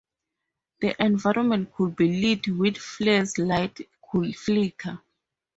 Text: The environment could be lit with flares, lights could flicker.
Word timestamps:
The 0.79 0.95
environment 0.99 1.75
could 1.75 1.95
be 1.95 2.11
lit 2.11 2.47
with 2.47 2.75
flares, 2.77 3.37
lights 3.37 3.83
could 4.11 4.35
flicker. 4.35 4.99